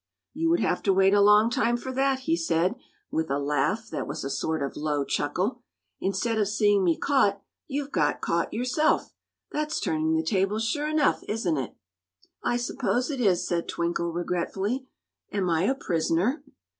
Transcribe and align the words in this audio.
"You 0.33 0.49
would 0.49 0.61
have 0.61 0.81
to 0.81 0.93
wait 0.93 1.13
a 1.13 1.21
long 1.21 1.51
time 1.51 1.77
for 1.77 1.91
that," 1.91 2.21
he 2.21 2.35
said, 2.35 2.73
with 3.11 3.29
a 3.29 3.37
laugh 3.37 3.87
that 3.91 4.07
was 4.07 4.23
a 4.23 4.31
sort 4.31 4.63
of 4.63 4.75
low 4.75 5.05
chuckle. 5.05 5.61
"Instead 5.99 6.39
of 6.39 6.47
seeing 6.47 6.83
me 6.83 6.97
caught, 6.97 7.39
you've 7.67 7.91
got 7.91 8.19
caught 8.19 8.51
yourself. 8.51 9.13
That's 9.51 9.79
turning 9.79 10.15
the 10.15 10.23
tables, 10.23 10.65
sure 10.65 10.87
enough; 10.87 11.21
isn't 11.27 11.57
it?" 11.57 11.75
"I 12.43 12.57
suppose 12.57 13.11
it 13.11 13.21
is," 13.21 13.47
said 13.47 13.67
Twinkle, 13.67 14.11
regretfully. 14.11 14.87
"Am 15.31 15.51
I 15.51 15.65
a 15.65 15.75
prisoner?" 15.75 16.41